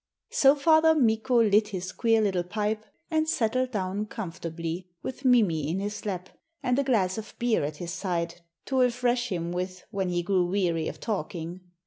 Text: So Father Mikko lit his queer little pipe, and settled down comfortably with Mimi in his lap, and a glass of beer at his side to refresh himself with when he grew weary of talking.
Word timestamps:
So 0.31 0.55
Father 0.55 0.95
Mikko 0.95 1.43
lit 1.43 1.67
his 1.67 1.91
queer 1.91 2.21
little 2.21 2.41
pipe, 2.41 2.83
and 3.11 3.29
settled 3.29 3.69
down 3.69 4.07
comfortably 4.07 4.89
with 5.03 5.23
Mimi 5.25 5.69
in 5.69 5.79
his 5.79 6.07
lap, 6.07 6.29
and 6.63 6.79
a 6.79 6.83
glass 6.83 7.19
of 7.19 7.35
beer 7.37 7.63
at 7.63 7.77
his 7.77 7.93
side 7.93 8.41
to 8.65 8.79
refresh 8.79 9.29
himself 9.29 9.53
with 9.53 9.83
when 9.91 10.09
he 10.09 10.23
grew 10.23 10.47
weary 10.47 10.87
of 10.87 10.99
talking. 10.99 11.61